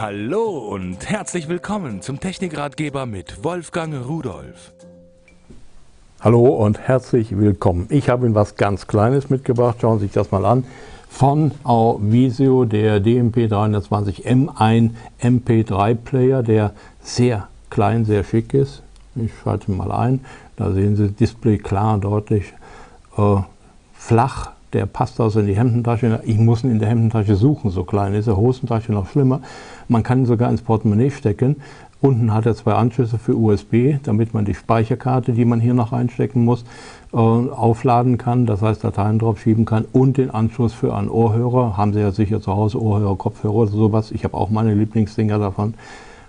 Hallo 0.00 0.58
und 0.58 1.10
herzlich 1.10 1.48
willkommen 1.48 2.02
zum 2.02 2.20
Technikratgeber 2.20 3.04
mit 3.04 3.42
Wolfgang 3.42 4.06
Rudolf. 4.06 4.72
Hallo 6.20 6.50
und 6.50 6.78
herzlich 6.78 7.36
willkommen. 7.36 7.88
Ich 7.90 8.08
habe 8.08 8.24
Ihnen 8.24 8.36
was 8.36 8.54
ganz 8.54 8.86
Kleines 8.86 9.28
mitgebracht. 9.28 9.78
Schauen 9.80 9.98
Sie 9.98 10.04
sich 10.04 10.14
das 10.14 10.30
mal 10.30 10.44
an. 10.44 10.62
Von 11.10 11.50
Auvisio, 11.64 12.64
der 12.64 13.02
DMP320M1 13.02 14.90
MP3-Player, 15.20 16.44
der 16.44 16.74
sehr 17.02 17.48
klein, 17.68 18.04
sehr 18.04 18.22
schick 18.22 18.54
ist. 18.54 18.84
Ich 19.16 19.32
schalte 19.42 19.72
mal 19.72 19.90
ein. 19.90 20.24
Da 20.54 20.70
sehen 20.70 20.94
Sie 20.94 21.10
Display 21.10 21.58
klar, 21.58 21.98
deutlich, 21.98 22.52
äh, 23.16 23.38
flach. 23.94 24.52
Der 24.72 24.86
passt 24.86 25.20
also 25.20 25.40
in 25.40 25.46
die 25.46 25.56
Hemdentasche. 25.56 26.20
Ich 26.24 26.38
muss 26.38 26.62
ihn 26.62 26.70
in 26.70 26.78
der 26.78 26.88
Hemdentasche 26.88 27.36
suchen, 27.36 27.70
so 27.70 27.84
klein 27.84 28.14
ist 28.14 28.26
er. 28.26 28.36
Hosentasche 28.36 28.92
noch 28.92 29.08
schlimmer. 29.08 29.40
Man 29.88 30.02
kann 30.02 30.20
ihn 30.20 30.26
sogar 30.26 30.50
ins 30.50 30.62
Portemonnaie 30.62 31.10
stecken. 31.10 31.56
Unten 32.00 32.32
hat 32.32 32.46
er 32.46 32.54
zwei 32.54 32.74
Anschlüsse 32.74 33.18
für 33.18 33.36
USB, 33.36 33.96
damit 34.04 34.32
man 34.32 34.44
die 34.44 34.54
Speicherkarte, 34.54 35.32
die 35.32 35.44
man 35.44 35.58
hier 35.58 35.74
noch 35.74 35.92
einstecken 35.92 36.44
muss, 36.44 36.64
äh, 37.12 37.16
aufladen 37.16 38.18
kann, 38.18 38.46
das 38.46 38.62
heißt 38.62 38.84
Dateien 38.84 39.18
drauf 39.18 39.40
schieben 39.40 39.64
kann 39.64 39.84
und 39.92 40.16
den 40.16 40.30
Anschluss 40.30 40.74
für 40.74 40.94
einen 40.94 41.08
Ohrhörer. 41.08 41.76
Haben 41.76 41.94
Sie 41.94 42.00
ja 42.00 42.12
sicher 42.12 42.40
zu 42.40 42.54
Hause 42.54 42.80
Ohrhörer, 42.80 43.16
Kopfhörer 43.16 43.54
oder 43.54 43.70
sowas. 43.70 44.12
Ich 44.12 44.22
habe 44.22 44.36
auch 44.36 44.48
meine 44.50 44.74
Lieblingsdinger 44.74 45.40
davon. 45.40 45.74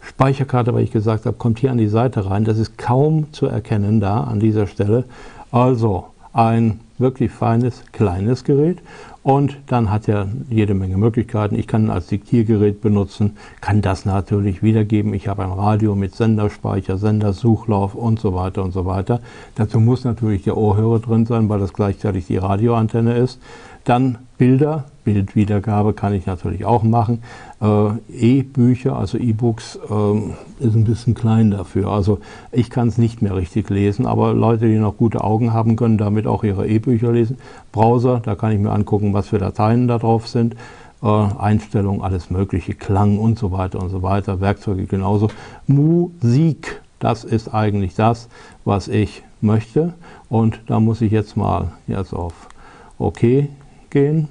Speicherkarte, 0.00 0.74
weil 0.74 0.84
ich 0.84 0.90
gesagt 0.90 1.24
habe, 1.24 1.36
kommt 1.36 1.60
hier 1.60 1.70
an 1.70 1.78
die 1.78 1.88
Seite 1.88 2.28
rein. 2.28 2.44
Das 2.44 2.58
ist 2.58 2.76
kaum 2.76 3.32
zu 3.32 3.46
erkennen 3.46 4.00
da 4.00 4.20
an 4.24 4.40
dieser 4.40 4.66
Stelle. 4.66 5.04
Also 5.50 6.08
ein 6.34 6.80
wirklich 6.98 7.30
feines, 7.30 7.82
kleines 7.92 8.44
Gerät. 8.44 8.78
Und 9.22 9.56
dann 9.66 9.90
hat 9.90 10.06
er 10.06 10.28
jede 10.50 10.74
Menge 10.74 10.98
Möglichkeiten. 10.98 11.54
Ich 11.54 11.66
kann 11.66 11.84
ihn 11.84 11.90
als 11.90 12.08
Diktiergerät 12.08 12.82
benutzen, 12.82 13.36
kann 13.62 13.80
das 13.80 14.04
natürlich 14.04 14.62
wiedergeben. 14.62 15.14
Ich 15.14 15.28
habe 15.28 15.44
ein 15.44 15.50
Radio 15.50 15.94
mit 15.94 16.14
Senderspeicher, 16.14 16.98
Sendersuchlauf 16.98 17.94
und 17.94 18.20
so 18.20 18.34
weiter 18.34 18.62
und 18.62 18.72
so 18.72 18.84
weiter. 18.84 19.20
Dazu 19.54 19.80
muss 19.80 20.04
natürlich 20.04 20.42
der 20.42 20.58
Ohrhörer 20.58 20.98
drin 20.98 21.24
sein, 21.24 21.48
weil 21.48 21.58
das 21.58 21.72
gleichzeitig 21.72 22.26
die 22.26 22.36
Radioantenne 22.36 23.16
ist. 23.16 23.40
Dann 23.84 24.18
Bilder, 24.36 24.84
Bildwiedergabe 25.04 25.92
kann 25.92 26.14
ich 26.14 26.26
natürlich 26.26 26.64
auch 26.64 26.82
machen. 26.82 27.22
Äh, 27.60 27.90
E-Bücher, 28.10 28.96
also 28.96 29.16
E-Books, 29.18 29.76
äh, 29.76 30.64
ist 30.64 30.74
ein 30.74 30.84
bisschen 30.84 31.14
klein 31.14 31.50
dafür. 31.50 31.88
Also 31.88 32.18
ich 32.50 32.70
kann 32.70 32.88
es 32.88 32.98
nicht 32.98 33.22
mehr 33.22 33.36
richtig 33.36 33.70
lesen, 33.70 34.06
aber 34.06 34.32
Leute, 34.32 34.66
die 34.66 34.78
noch 34.78 34.96
gute 34.96 35.22
Augen 35.22 35.52
haben, 35.52 35.76
können 35.76 35.98
damit 35.98 36.26
auch 36.26 36.42
ihre 36.42 36.66
E-Bücher 36.66 36.83
lesen. 36.84 37.38
Browser, 37.72 38.20
da 38.20 38.34
kann 38.34 38.52
ich 38.52 38.58
mir 38.58 38.70
angucken, 38.70 39.12
was 39.12 39.28
für 39.28 39.38
Dateien 39.38 39.88
da 39.88 39.98
drauf 39.98 40.28
sind. 40.28 40.54
Äh, 41.02 41.06
Einstellungen, 41.06 42.02
alles 42.02 42.30
mögliche, 42.30 42.74
Klang 42.74 43.18
und 43.18 43.38
so 43.38 43.52
weiter 43.52 43.80
und 43.82 43.90
so 43.90 44.02
weiter, 44.02 44.40
Werkzeuge 44.40 44.86
genauso. 44.86 45.28
Musik, 45.66 46.80
das 46.98 47.24
ist 47.24 47.52
eigentlich 47.52 47.94
das, 47.94 48.28
was 48.64 48.88
ich 48.88 49.22
möchte. 49.40 49.94
Und 50.28 50.60
da 50.66 50.80
muss 50.80 51.00
ich 51.00 51.12
jetzt 51.12 51.36
mal 51.36 51.72
jetzt 51.86 52.14
auf 52.14 52.48
OK 52.98 53.48
gehen 53.90 54.28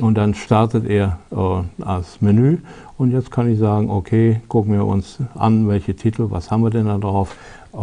und 0.00 0.16
dann 0.16 0.34
startet 0.34 0.86
er 0.86 1.18
äh, 1.30 1.62
das 1.78 2.20
Menü 2.20 2.58
und 2.98 3.12
jetzt 3.12 3.30
kann 3.30 3.50
ich 3.50 3.58
sagen, 3.58 3.90
okay, 3.90 4.40
gucken 4.48 4.72
wir 4.72 4.84
uns 4.84 5.18
an, 5.34 5.68
welche 5.68 5.94
Titel, 5.94 6.26
was 6.30 6.50
haben 6.50 6.62
wir 6.62 6.70
denn 6.70 6.86
da 6.86 6.98
drauf. 6.98 7.36
Äh, 7.72 7.78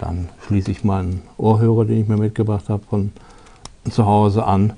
dann 0.00 0.28
schließe 0.46 0.70
ich 0.70 0.82
meinen 0.82 1.22
Ohrhörer, 1.36 1.84
den 1.84 2.00
ich 2.00 2.08
mir 2.08 2.16
mitgebracht 2.16 2.68
habe, 2.68 2.82
von 2.88 3.12
zu 3.90 4.06
Hause 4.06 4.44
an 4.44 4.72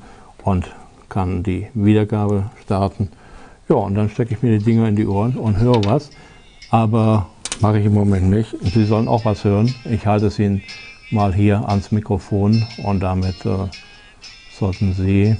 und 0.44 0.70
kann 1.08 1.42
die 1.42 1.68
Wiedergabe 1.74 2.50
starten. 2.62 3.08
Ja, 3.68 3.76
und 3.76 3.94
dann 3.94 4.08
stecke 4.08 4.34
ich 4.34 4.42
mir 4.42 4.58
die 4.58 4.64
Dinger 4.64 4.88
in 4.88 4.96
die 4.96 5.06
Ohren 5.06 5.36
und 5.36 5.58
höre 5.58 5.84
was. 5.84 6.10
Aber 6.70 7.26
mache 7.60 7.78
ich 7.78 7.86
im 7.86 7.94
Moment 7.94 8.30
nicht. 8.30 8.56
Sie 8.60 8.84
sollen 8.84 9.08
auch 9.08 9.24
was 9.24 9.44
hören. 9.44 9.74
Ich 9.84 10.06
halte 10.06 10.26
es 10.26 10.38
Ihnen 10.38 10.62
mal 11.10 11.34
hier 11.34 11.68
ans 11.68 11.92
Mikrofon 11.92 12.66
und 12.82 13.00
damit 13.00 13.44
äh, 13.44 13.68
sollten 14.58 14.94
Sie 14.94 15.36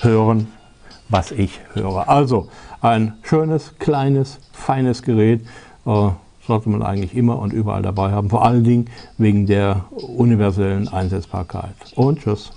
hören, 0.00 0.48
was 1.08 1.32
ich 1.32 1.60
höre. 1.74 2.08
Also 2.08 2.48
ein 2.80 3.14
schönes, 3.22 3.74
kleines, 3.78 4.38
feines 4.52 5.02
Gerät 5.02 5.42
äh, 5.84 6.08
sollte 6.46 6.68
man 6.68 6.82
eigentlich 6.82 7.14
immer 7.16 7.38
und 7.38 7.52
überall 7.52 7.82
dabei 7.82 8.12
haben. 8.12 8.30
Vor 8.30 8.44
allen 8.44 8.64
Dingen 8.64 8.86
wegen 9.18 9.46
der 9.46 9.84
universellen 9.90 10.88
Einsetzbarkeit. 10.88 11.74
Und 11.94 12.20
tschüss. 12.20 12.52